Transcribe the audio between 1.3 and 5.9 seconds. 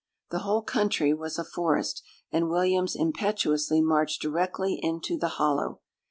a forest, and Williams impetuously marched directly into the hollow.